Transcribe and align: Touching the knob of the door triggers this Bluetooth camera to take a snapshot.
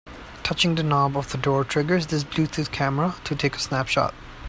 Touching 0.41 0.73
the 0.73 0.81
knob 0.81 1.15
of 1.15 1.31
the 1.31 1.37
door 1.37 1.63
triggers 1.63 2.07
this 2.07 2.23
Bluetooth 2.23 2.71
camera 2.71 3.13
to 3.23 3.35
take 3.35 3.55
a 3.55 3.59
snapshot. 3.59 4.15